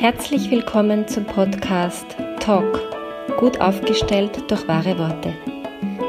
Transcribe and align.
Herzlich 0.00 0.48
willkommen 0.52 1.08
zum 1.08 1.24
Podcast 1.24 2.06
Talk, 2.38 2.80
gut 3.36 3.60
aufgestellt 3.60 4.48
durch 4.48 4.68
wahre 4.68 4.96
Worte. 4.96 5.34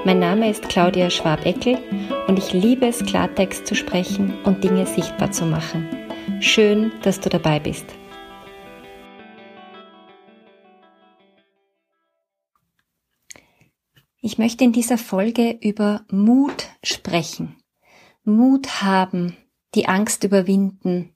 Mein 0.06 0.20
Name 0.20 0.48
ist 0.48 0.70
Claudia 0.70 1.10
Schwabeckel 1.10 1.80
und 2.28 2.38
ich 2.38 2.54
liebe 2.54 2.86
es, 2.86 3.04
Klartext 3.04 3.66
zu 3.66 3.74
sprechen 3.74 4.38
und 4.44 4.64
Dinge 4.64 4.86
sichtbar 4.86 5.32
zu 5.32 5.48
machen. 5.48 5.90
Schön, 6.40 6.92
dass 7.02 7.20
du 7.20 7.30
dabei 7.30 7.60
bist. 7.60 7.88
Ich 14.22 14.38
möchte 14.38 14.66
in 14.66 14.72
dieser 14.72 15.00
Folge 15.00 15.58
über 15.64 16.06
Mut 16.12 16.68
sprechen. 16.84 17.56
Mut 18.24 18.84
haben, 18.84 19.36
die 19.74 19.88
Angst 19.88 20.24
überwinden, 20.24 21.16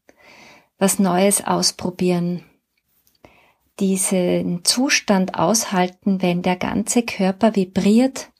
was 0.80 0.98
Neues 0.98 1.46
ausprobieren, 1.46 2.44
diesen 3.84 4.64
Zustand 4.64 5.38
aushalten, 5.38 6.22
wenn 6.22 6.42
der 6.42 6.56
ganze 6.56 7.04
Körper 7.04 7.58
vibriert 7.58 8.32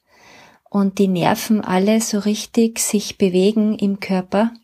und 0.70 0.98
die 0.98 1.06
Nerven 1.06 1.60
alle 1.60 2.00
so 2.00 2.18
richtig 2.18 2.78
sich 2.78 3.18
bewegen 3.18 3.78
im 3.78 4.00
Körper, 4.00 4.54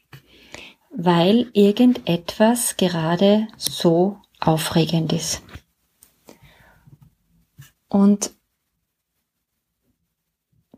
weil 0.90 1.50
irgendetwas 1.52 2.78
gerade 2.78 3.46
so 3.58 4.16
aufregend 4.40 5.12
ist. 5.12 5.42
Und 7.90 8.30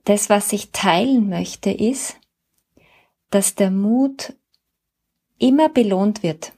das, 0.02 0.28
was 0.28 0.52
ich 0.52 0.72
teilen 0.72 1.28
möchte, 1.28 1.70
ist, 1.70 2.16
dass 3.30 3.54
der 3.54 3.70
Mut 3.70 4.34
immer 5.38 5.68
belohnt 5.68 6.24
wird. 6.24 6.54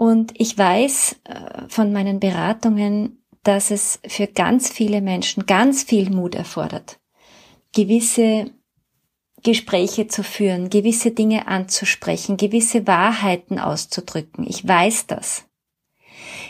Und 0.00 0.32
ich 0.40 0.56
weiß 0.56 1.16
äh, 1.24 1.68
von 1.68 1.92
meinen 1.92 2.20
Beratungen, 2.20 3.22
dass 3.42 3.70
es 3.70 4.00
für 4.06 4.26
ganz 4.28 4.70
viele 4.70 5.02
Menschen 5.02 5.44
ganz 5.44 5.82
viel 5.82 6.08
Mut 6.08 6.34
erfordert, 6.34 6.98
gewisse 7.74 8.50
Gespräche 9.42 10.06
zu 10.06 10.24
führen, 10.24 10.70
gewisse 10.70 11.10
Dinge 11.10 11.48
anzusprechen, 11.48 12.38
gewisse 12.38 12.86
Wahrheiten 12.86 13.58
auszudrücken. 13.58 14.46
Ich 14.48 14.66
weiß 14.66 15.06
das. 15.06 15.44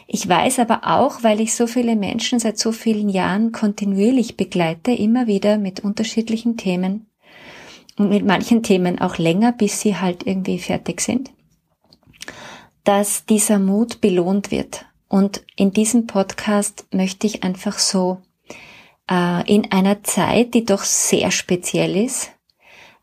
Ich 0.07 0.29
weiß 0.29 0.61
aber 0.61 0.83
auch, 0.85 1.25
weil 1.25 1.41
ich 1.41 1.53
so 1.53 1.67
viele 1.67 1.97
Menschen 1.97 2.39
seit 2.39 2.57
so 2.57 2.71
vielen 2.71 3.09
Jahren 3.09 3.51
kontinuierlich 3.51 4.37
begleite, 4.37 4.93
immer 4.93 5.27
wieder 5.27 5.59
mit 5.59 5.81
unterschiedlichen 5.81 6.57
Themen 6.57 7.11
und 7.99 8.11
mit 8.11 8.25
manchen 8.25 8.63
Themen 8.63 9.01
auch 9.01 9.19
länger, 9.19 9.51
bis 9.51 9.81
sie 9.81 9.97
halt 9.97 10.25
irgendwie 10.25 10.61
fertig 10.61 11.01
sind, 11.01 11.33
dass 12.85 13.27
dieser 13.27 13.59
Mut 13.59 14.01
belohnt 14.01 14.51
wird. 14.51 14.87
Und 15.09 15.45
in 15.57 15.73
diesem 15.73 16.07
Podcast 16.07 16.87
möchte 16.93 17.27
ich 17.27 17.43
einfach 17.43 17.79
so 17.79 18.23
äh, 19.11 19.53
in 19.53 19.73
einer 19.73 20.03
Zeit, 20.03 20.55
die 20.55 20.65
doch 20.65 20.85
sehr 20.85 21.31
speziell 21.31 21.97
ist, 21.97 22.31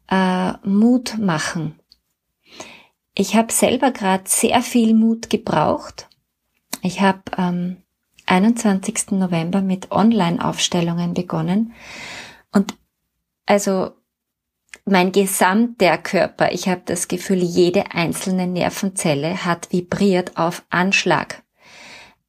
äh, 0.10 0.54
Mut 0.64 1.18
machen. 1.18 1.80
Ich 3.14 3.36
habe 3.36 3.52
selber 3.52 3.92
gerade 3.92 4.24
sehr 4.28 4.62
viel 4.62 4.94
Mut 4.94 5.30
gebraucht. 5.30 6.08
Ich 6.82 7.02
habe 7.02 7.22
am 7.36 7.78
21. 8.28 9.12
November 9.12 9.62
mit 9.62 9.92
Online-Aufstellungen 9.92 11.14
begonnen. 11.14 11.74
Und 12.52 12.78
also 13.46 13.92
mein 14.88 15.12
gesamter 15.12 15.98
Körper, 15.98 16.52
ich 16.52 16.68
habe 16.68 16.82
das 16.86 17.08
Gefühl, 17.08 17.44
jede 17.44 17.92
einzelne 17.92 18.48
Nervenzelle 18.48 19.44
hat 19.46 19.72
vibriert 19.72 20.38
auf 20.38 20.64
Anschlag. 20.70 21.44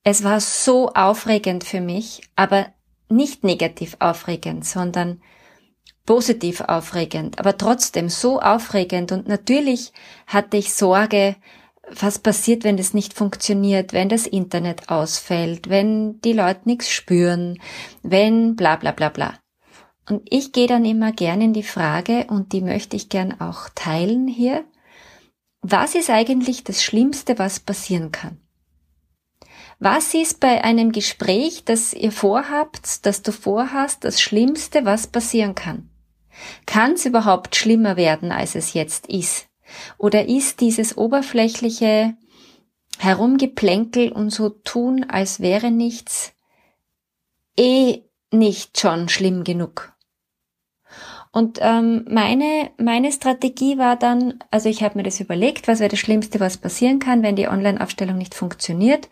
Es 0.03 0.25
war 0.25 0.41
so 0.41 0.91
aufregend 0.91 1.65
für 1.65 1.81
mich, 1.81 2.23
aber 2.35 2.67
nicht 3.09 3.45
negativ 3.45 3.97
aufregend, 4.01 4.65
sondern 4.65 5.21
positiv 6.05 6.61
aufregend, 6.63 7.39
aber 7.39 7.57
trotzdem 7.57 8.09
so 8.09 8.41
aufregend. 8.41 9.13
Und 9.13 9.29
natürlich 9.29 9.93
hatte 10.27 10.57
ich 10.57 10.75
Sorge, 10.75 11.37
was 11.91 12.19
passiert, 12.19 12.65
wenn 12.65 12.77
das 12.77 12.93
nicht 12.93 13.15
funktioniert, 13.15 13.93
wenn 13.93 14.09
das 14.09 14.27
Internet 14.27 14.89
ausfällt, 14.89 15.69
wenn 15.69 16.21
die 16.23 16.33
Leute 16.33 16.63
nichts 16.65 16.91
spüren, 16.91 17.61
wenn 18.03 18.57
bla 18.57 18.77
bla 18.77 18.93
bla 18.93 19.11
bla. 19.11 19.35
Und 20.09 20.23
ich 20.31 20.53
gehe 20.53 20.67
dann 20.67 20.85
immer 20.85 21.13
gern 21.13 21.41
in 21.41 21.53
die 21.53 21.63
Frage, 21.63 22.27
und 22.29 22.53
die 22.53 22.63
möchte 22.63 22.97
ich 22.97 23.09
gern 23.09 23.41
auch 23.41 23.69
teilen 23.75 24.27
hier, 24.27 24.65
was 25.61 25.95
ist 25.95 26.09
eigentlich 26.09 26.65
das 26.65 26.83
Schlimmste, 26.83 27.39
was 27.39 27.61
passieren 27.61 28.13
kann? 28.13 28.41
Was 29.81 30.15
ist 30.15 30.41
bei 30.41 30.65
einem 30.65 30.93
Gespräch, 30.93 31.65
das 31.65 31.93
ihr 31.93 32.11
vorhabt, 32.11 33.07
das 33.07 33.23
du 33.23 33.33
vorhast, 33.33 34.05
das 34.05 34.21
Schlimmste, 34.21 34.85
was 34.85 35.07
passieren 35.07 35.55
kann? 35.55 35.91
Kann 36.67 36.93
es 36.93 37.05
überhaupt 37.05 37.55
schlimmer 37.55 37.97
werden, 37.97 38.33
als 38.33 38.55
es 38.55 38.73
jetzt 38.73 39.09
ist? 39.09 39.47
Oder 39.99 40.29
ist 40.29 40.61
dieses 40.61 40.97
oberflächliche 40.97 42.17
Herumgeplänkel 42.99 44.11
und 44.11 44.31
so 44.31 44.49
tun, 44.49 45.05
als 45.05 45.41
wäre 45.41 45.71
nichts, 45.71 46.33
eh 47.59 48.03
nicht 48.33 48.81
schon 48.81 49.09
schlimm 49.09 49.45
genug? 49.45 49.93
Und 51.33 51.59
ähm, 51.61 52.05
meine, 52.09 52.71
meine 52.79 53.13
Strategie 53.13 53.79
war 53.79 53.97
dann, 53.97 54.35
also 54.51 54.69
ich 54.69 54.83
habe 54.83 54.97
mir 54.99 55.05
das 55.05 55.21
überlegt, 55.21 55.69
was 55.69 55.81
wäre 55.81 55.91
das 55.91 55.99
Schlimmste, 55.99 56.41
was 56.41 56.57
passieren 56.57 56.99
kann, 56.99 57.23
wenn 57.23 57.37
die 57.37 57.49
Online-Aufstellung 57.49 58.17
nicht 58.17 58.35
funktioniert. 58.35 59.09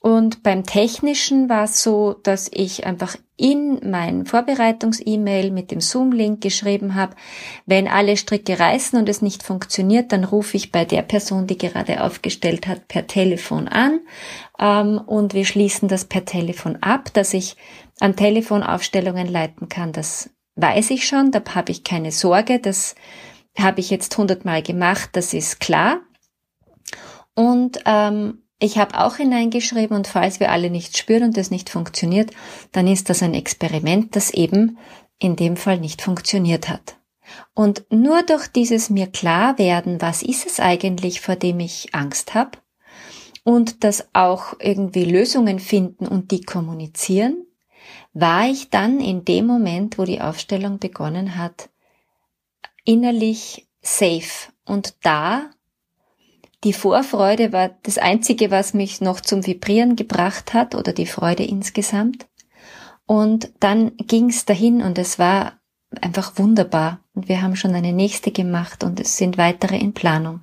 Und 0.00 0.44
beim 0.44 0.64
Technischen 0.64 1.48
war 1.48 1.64
es 1.64 1.82
so, 1.82 2.14
dass 2.22 2.48
ich 2.52 2.86
einfach 2.86 3.16
in 3.36 3.80
mein 3.88 4.26
Vorbereitungs-E-Mail 4.26 5.50
mit 5.50 5.70
dem 5.70 5.80
Zoom-Link 5.80 6.40
geschrieben 6.40 6.94
habe, 6.94 7.14
wenn 7.66 7.88
alle 7.88 8.16
Stricke 8.16 8.58
reißen 8.58 8.98
und 8.98 9.08
es 9.08 9.22
nicht 9.22 9.42
funktioniert, 9.42 10.12
dann 10.12 10.24
rufe 10.24 10.56
ich 10.56 10.72
bei 10.72 10.84
der 10.84 11.02
Person, 11.02 11.46
die 11.46 11.58
gerade 11.58 12.02
aufgestellt 12.02 12.66
hat, 12.66 12.86
per 12.88 13.06
Telefon 13.06 13.68
an 13.68 14.00
ähm, 14.58 15.00
und 15.04 15.34
wir 15.34 15.44
schließen 15.44 15.88
das 15.88 16.04
per 16.04 16.24
Telefon 16.24 16.76
ab, 16.80 17.12
dass 17.12 17.34
ich 17.34 17.56
an 18.00 18.16
Telefonaufstellungen 18.16 19.26
leiten 19.26 19.68
kann. 19.68 19.92
Das 19.92 20.30
weiß 20.58 20.90
ich 20.90 21.06
schon, 21.06 21.30
da 21.30 21.42
habe 21.54 21.72
ich 21.72 21.84
keine 21.84 22.12
Sorge, 22.12 22.58
das 22.58 22.94
habe 23.56 23.80
ich 23.80 23.90
jetzt 23.90 24.16
hundertmal 24.18 24.62
gemacht, 24.62 25.10
das 25.12 25.32
ist 25.32 25.60
klar. 25.60 26.00
Und 27.34 27.78
ähm, 27.86 28.42
ich 28.60 28.78
habe 28.78 28.98
auch 28.98 29.16
hineingeschrieben, 29.16 29.96
und 29.96 30.08
falls 30.08 30.40
wir 30.40 30.50
alle 30.50 30.70
nicht 30.70 30.98
spüren 30.98 31.24
und 31.24 31.36
das 31.36 31.50
nicht 31.50 31.70
funktioniert, 31.70 32.32
dann 32.72 32.88
ist 32.88 33.08
das 33.08 33.22
ein 33.22 33.34
Experiment, 33.34 34.16
das 34.16 34.30
eben 34.30 34.78
in 35.20 35.36
dem 35.36 35.56
Fall 35.56 35.78
nicht 35.78 36.02
funktioniert 36.02 36.68
hat. 36.68 36.96
Und 37.54 37.84
nur 37.90 38.22
durch 38.22 38.48
dieses 38.48 38.90
mir 38.90 39.06
klar 39.06 39.58
werden, 39.58 40.00
was 40.00 40.22
ist 40.22 40.46
es 40.46 40.60
eigentlich, 40.60 41.20
vor 41.20 41.36
dem 41.36 41.60
ich 41.60 41.94
Angst 41.94 42.34
habe, 42.34 42.58
und 43.44 43.82
das 43.82 44.08
auch 44.12 44.54
irgendwie 44.60 45.04
Lösungen 45.04 45.58
finden 45.58 46.06
und 46.06 46.32
die 46.32 46.42
kommunizieren, 46.42 47.46
war 48.12 48.48
ich 48.48 48.70
dann 48.70 49.00
in 49.00 49.24
dem 49.24 49.46
Moment, 49.46 49.98
wo 49.98 50.04
die 50.04 50.20
Aufstellung 50.20 50.78
begonnen 50.78 51.36
hat, 51.36 51.68
innerlich 52.84 53.66
safe. 53.82 54.50
Und 54.64 54.94
da, 55.02 55.50
die 56.64 56.72
Vorfreude 56.72 57.52
war 57.52 57.70
das 57.82 57.98
Einzige, 57.98 58.50
was 58.50 58.74
mich 58.74 59.00
noch 59.00 59.20
zum 59.20 59.46
Vibrieren 59.46 59.96
gebracht 59.96 60.54
hat 60.54 60.74
oder 60.74 60.92
die 60.92 61.06
Freude 61.06 61.44
insgesamt. 61.44 62.26
Und 63.06 63.52
dann 63.60 63.96
ging's 63.96 64.44
dahin 64.44 64.82
und 64.82 64.98
es 64.98 65.18
war 65.18 65.58
einfach 66.00 66.38
wunderbar. 66.38 67.00
Und 67.14 67.28
wir 67.28 67.40
haben 67.42 67.56
schon 67.56 67.74
eine 67.74 67.92
nächste 67.92 68.32
gemacht 68.32 68.84
und 68.84 69.00
es 69.00 69.16
sind 69.16 69.38
weitere 69.38 69.78
in 69.78 69.94
Planung. 69.94 70.42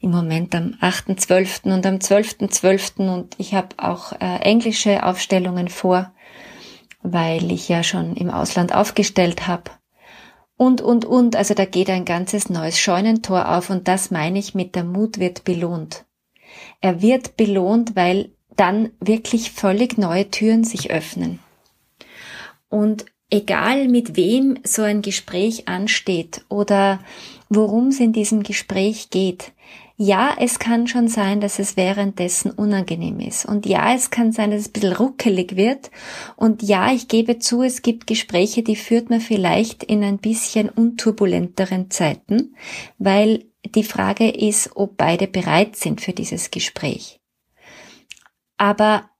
Im 0.00 0.10
Moment 0.10 0.54
am 0.54 0.74
8.12. 0.80 1.72
und 1.72 1.86
am 1.86 1.96
12.12. 1.96 2.48
.12. 2.48 3.14
und 3.14 3.34
ich 3.38 3.54
habe 3.54 3.76
auch 3.76 4.12
äh, 4.12 4.38
englische 4.40 5.04
Aufstellungen 5.04 5.68
vor 5.68 6.12
weil 7.02 7.50
ich 7.50 7.68
ja 7.68 7.82
schon 7.82 8.16
im 8.16 8.30
Ausland 8.30 8.74
aufgestellt 8.74 9.46
habe. 9.46 9.70
Und, 10.56 10.82
und, 10.82 11.04
und, 11.04 11.36
also 11.36 11.54
da 11.54 11.64
geht 11.64 11.88
ein 11.88 12.04
ganzes 12.04 12.50
neues 12.50 12.78
Scheunentor 12.78 13.48
auf 13.48 13.70
und 13.70 13.88
das 13.88 14.10
meine 14.10 14.38
ich 14.38 14.54
mit 14.54 14.74
der 14.74 14.84
Mut 14.84 15.18
wird 15.18 15.44
belohnt. 15.44 16.04
Er 16.80 17.00
wird 17.00 17.36
belohnt, 17.36 17.96
weil 17.96 18.30
dann 18.56 18.90
wirklich 19.00 19.52
völlig 19.52 19.96
neue 19.96 20.30
Türen 20.30 20.64
sich 20.64 20.90
öffnen. 20.90 21.38
Und 22.68 23.06
egal 23.30 23.88
mit 23.88 24.16
wem 24.16 24.58
so 24.64 24.82
ein 24.82 25.02
Gespräch 25.02 25.68
ansteht 25.68 26.44
oder 26.48 27.00
worum 27.48 27.88
es 27.88 28.00
in 28.00 28.12
diesem 28.12 28.42
Gespräch 28.42 29.10
geht, 29.10 29.52
ja, 30.02 30.34
es 30.38 30.58
kann 30.58 30.86
schon 30.86 31.08
sein, 31.08 31.42
dass 31.42 31.58
es 31.58 31.76
währenddessen 31.76 32.50
unangenehm 32.50 33.20
ist. 33.20 33.44
Und 33.44 33.66
ja, 33.66 33.94
es 33.94 34.08
kann 34.08 34.32
sein, 34.32 34.50
dass 34.50 34.60
es 34.60 34.68
ein 34.68 34.72
bisschen 34.72 34.92
ruckelig 34.94 35.56
wird. 35.56 35.90
Und 36.36 36.62
ja, 36.62 36.90
ich 36.90 37.06
gebe 37.06 37.38
zu, 37.38 37.62
es 37.62 37.82
gibt 37.82 38.06
Gespräche, 38.06 38.62
die 38.62 38.76
führt 38.76 39.10
man 39.10 39.20
vielleicht 39.20 39.84
in 39.84 40.02
ein 40.02 40.16
bisschen 40.16 40.70
unturbulenteren 40.70 41.90
Zeiten, 41.90 42.56
weil 42.96 43.44
die 43.74 43.84
Frage 43.84 44.30
ist, 44.30 44.70
ob 44.74 44.96
beide 44.96 45.26
bereit 45.26 45.76
sind 45.76 46.00
für 46.00 46.14
dieses 46.14 46.50
Gespräch. 46.50 47.20
Aber 48.56 49.10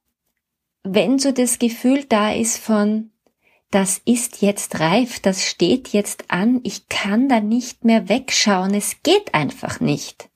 wenn 0.82 1.18
so 1.18 1.30
das 1.30 1.58
Gefühl 1.58 2.04
da 2.08 2.32
ist 2.32 2.56
von, 2.56 3.10
das 3.70 4.00
ist 4.04 4.42
jetzt 4.42 4.80
reif, 4.80 5.20
das 5.20 5.46
steht 5.46 5.88
jetzt 5.88 6.30
an, 6.30 6.60
ich 6.64 6.88
kann 6.88 7.28
da 7.28 7.40
nicht 7.40 7.84
mehr 7.84 8.08
wegschauen, 8.08 8.74
es 8.74 9.02
geht 9.02 9.34
einfach 9.34 9.80
nicht, 9.80 10.28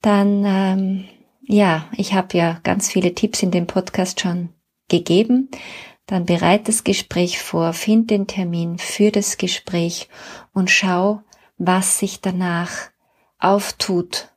dann, 0.00 0.44
ähm, 0.46 1.08
ja, 1.42 1.88
ich 1.96 2.14
habe 2.14 2.36
ja 2.38 2.60
ganz 2.62 2.90
viele 2.90 3.14
Tipps 3.14 3.42
in 3.42 3.50
dem 3.50 3.66
Podcast 3.66 4.20
schon 4.20 4.50
gegeben, 4.88 5.50
dann 6.06 6.24
bereit 6.24 6.68
das 6.68 6.84
Gespräch 6.84 7.38
vor, 7.38 7.72
find 7.72 8.10
den 8.10 8.26
Termin 8.26 8.78
für 8.78 9.10
das 9.10 9.36
Gespräch 9.36 10.08
und 10.52 10.70
schau, 10.70 11.22
was 11.58 11.98
sich 11.98 12.20
danach 12.20 12.90
auftut. 13.38 14.32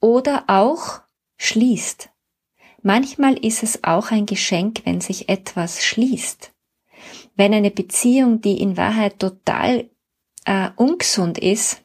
Oder 0.00 0.44
auch 0.48 1.00
schließt. 1.36 2.10
Manchmal 2.82 3.34
ist 3.34 3.62
es 3.62 3.84
auch 3.84 4.10
ein 4.10 4.26
Geschenk, 4.26 4.82
wenn 4.84 5.00
sich 5.00 5.28
etwas 5.28 5.84
schließt. 5.84 6.51
Wenn 7.36 7.54
eine 7.54 7.70
Beziehung, 7.70 8.40
die 8.40 8.60
in 8.60 8.76
Wahrheit 8.76 9.18
total 9.18 9.90
äh, 10.44 10.70
ungesund 10.76 11.38
ist 11.38 11.82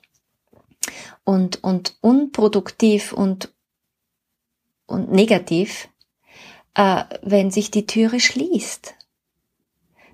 und, 1.23 1.63
und 1.63 1.97
unproduktiv 2.01 3.13
und, 3.13 3.53
und 4.85 5.11
negativ, 5.11 5.89
äh, 6.75 7.03
wenn 7.21 7.51
sich 7.51 7.71
die 7.71 7.85
Türe 7.85 8.19
schließt, 8.19 8.95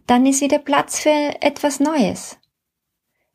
dann 0.08 0.26
ist 0.26 0.42
wieder 0.42 0.60
Platz 0.60 1.00
für 1.00 1.42
etwas 1.42 1.80
Neues. 1.80 2.38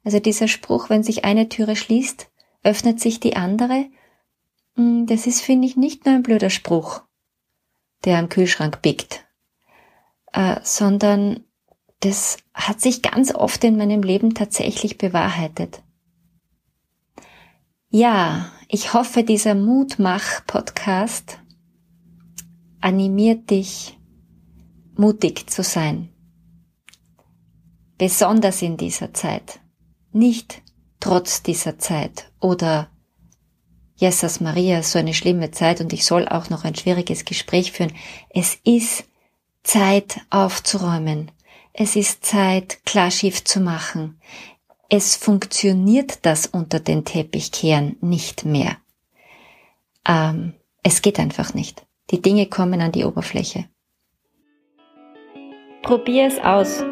Also 0.05 0.21
dieser 0.21 0.49
Spruch, 0.49 0.91
wenn 0.91 1.03
sich 1.03 1.25
eine 1.25 1.49
Türe 1.49 1.77
schließt, 1.77 2.31
öffnet 2.63 3.01
sich 3.01 3.21
die 3.21 3.37
andere, 3.37 3.87
hm, 4.77 5.07
das 5.07 5.27
ist, 5.27 5.41
finde 5.41 5.67
ich, 5.67 5.77
nicht 5.77 6.07
nur 6.07 6.15
ein 6.15 6.23
blöder 6.23 6.51
Spruch, 6.51 7.03
der 8.05 8.19
am 8.19 8.29
Kühlschrank 8.29 8.81
biegt, 8.81 9.27
äh, 10.33 10.61
sondern 10.63 11.45
das 12.01 12.39
hat 12.55 12.81
sich 12.81 13.03
ganz 13.03 13.35
oft 13.35 13.63
in 13.65 13.77
meinem 13.77 14.03
Leben 14.03 14.35
tatsächlich 14.35 14.99
bewahrheitet. 14.99 15.83
Ja, 17.91 18.53
ich 18.69 18.93
hoffe, 18.93 19.25
dieser 19.25 19.55
Mutmach-Podcast 19.55 21.39
animiert 22.81 23.51
dich, 23.51 23.99
mutig 24.95 25.49
zu 25.51 25.63
sein. 25.63 26.11
Besonders 27.97 28.63
in 28.63 28.77
dieser 28.77 29.15
Zeit. 29.15 29.61
Nicht 30.13 30.63
trotz 31.01 31.43
dieser 31.43 31.79
Zeit 31.79 32.31
oder 32.41 32.91
Jesus 33.97 34.41
Maria, 34.41 34.83
so 34.83 34.99
eine 34.99 35.15
schlimme 35.15 35.51
Zeit 35.51 35.81
und 35.81 35.93
ich 35.93 36.05
soll 36.05 36.29
auch 36.29 36.51
noch 36.51 36.65
ein 36.65 36.77
schwieriges 36.77 37.25
Gespräch 37.25 37.73
führen. 37.73 37.93
Es 38.31 38.57
ist 38.65 39.05
Zeit 39.65 40.21
aufzuräumen. 40.31 41.33
Es 41.81 41.95
ist 41.95 42.27
Zeit, 42.27 42.85
Klarschiff 42.85 43.45
zu 43.45 43.61
machen. 43.61 44.21
Es 44.89 45.15
funktioniert 45.15 46.27
das 46.27 46.47
unter 46.47 46.81
den 46.81 47.05
Teppichkehren 47.05 47.97
nicht 48.01 48.45
mehr. 48.45 48.79
Ähm, 50.05 50.55
es 50.83 51.03
geht 51.03 51.21
einfach 51.21 51.55
nicht. 51.55 51.87
Die 52.11 52.21
Dinge 52.21 52.47
kommen 52.47 52.81
an 52.81 52.91
die 52.91 53.05
Oberfläche. 53.05 53.67
Probier 55.83 56.27
es 56.27 56.41
aus. 56.41 56.83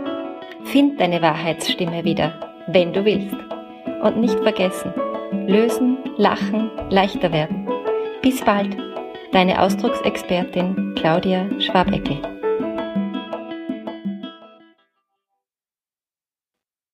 Find 0.66 1.00
deine 1.00 1.20
Wahrheitsstimme 1.20 2.04
wieder, 2.04 2.38
wenn 2.68 2.92
du 2.92 3.04
willst. 3.04 3.34
Und 4.04 4.18
nicht 4.18 4.38
vergessen, 4.38 4.94
lösen, 5.48 5.98
lachen, 6.16 6.70
leichter 6.90 7.32
werden. 7.32 7.68
Bis 8.22 8.40
bald, 8.40 8.76
deine 9.32 9.60
Ausdrucksexpertin 9.60 10.94
Claudia 10.94 11.48
Schwabeckel. 11.60 12.35